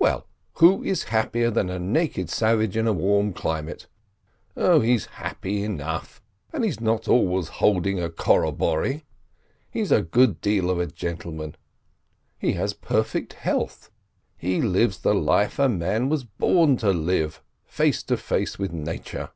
"Well, 0.00 0.26
who 0.54 0.82
is 0.82 1.04
happier 1.14 1.52
than 1.52 1.70
a 1.70 1.78
naked 1.78 2.30
savage 2.30 2.76
in 2.76 2.88
a 2.88 2.92
warm 2.92 3.32
climate? 3.32 3.86
Oh, 4.56 4.80
he's 4.80 5.06
happy 5.06 5.62
enough, 5.62 6.20
and 6.52 6.64
he's 6.64 6.80
not 6.80 7.06
always 7.06 7.46
holding 7.46 8.00
a 8.02 8.10
corroboree. 8.10 9.04
He's 9.70 9.92
a 9.92 10.02
good 10.02 10.40
deal 10.40 10.68
of 10.68 10.80
a 10.80 10.86
gentleman; 10.88 11.54
he 12.40 12.54
has 12.54 12.72
perfect 12.74 13.34
health; 13.34 13.92
he 14.36 14.60
lives 14.60 14.98
the 14.98 15.14
life 15.14 15.60
a 15.60 15.68
man 15.68 16.08
was 16.08 16.24
born 16.24 16.76
to 16.78 16.90
live 16.90 17.40
face 17.64 18.02
to 18.02 18.16
face 18.16 18.58
with 18.58 18.72
Nature. 18.72 19.30